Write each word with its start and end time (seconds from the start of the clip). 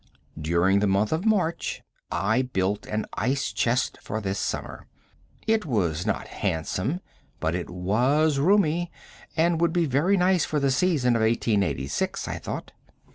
During 0.41 0.79
the 0.79 0.87
month 0.87 1.11
of 1.11 1.25
March 1.27 1.83
I 2.11 2.41
built 2.41 2.87
an 2.87 3.05
ice 3.13 3.53
chest 3.53 3.99
for 4.01 4.19
this 4.19 4.39
summer. 4.39 4.87
It 5.45 5.63
was 5.63 6.07
not 6.07 6.27
handsome, 6.27 7.01
but 7.39 7.53
it 7.53 7.69
was 7.69 8.39
roomy, 8.39 8.91
and 9.37 9.61
would 9.61 9.73
be 9.73 9.85
very 9.85 10.17
nice 10.17 10.43
for 10.43 10.59
the 10.59 10.71
season 10.71 11.15
of 11.15 11.21
1886, 11.21 12.27
I 12.27 12.39
thought. 12.39 12.71